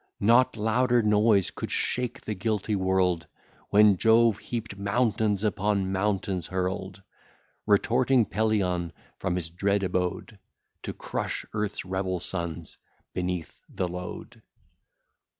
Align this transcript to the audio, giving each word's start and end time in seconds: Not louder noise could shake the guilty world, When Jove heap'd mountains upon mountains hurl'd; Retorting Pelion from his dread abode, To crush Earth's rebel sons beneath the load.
Not 0.19 0.57
louder 0.57 1.03
noise 1.03 1.51
could 1.51 1.69
shake 1.69 2.21
the 2.21 2.33
guilty 2.33 2.75
world, 2.75 3.27
When 3.69 3.97
Jove 3.97 4.39
heap'd 4.39 4.75
mountains 4.79 5.43
upon 5.43 5.91
mountains 5.91 6.47
hurl'd; 6.47 7.03
Retorting 7.67 8.25
Pelion 8.25 8.93
from 9.19 9.35
his 9.35 9.49
dread 9.51 9.83
abode, 9.83 10.39
To 10.81 10.93
crush 10.93 11.45
Earth's 11.53 11.85
rebel 11.85 12.19
sons 12.19 12.79
beneath 13.13 13.59
the 13.69 13.87
load. 13.87 14.41